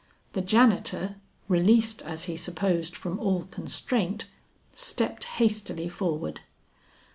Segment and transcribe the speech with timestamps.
[0.33, 1.17] The janitor,
[1.47, 4.25] released as he supposed from all constraint,
[4.75, 6.39] stepped hastily forward.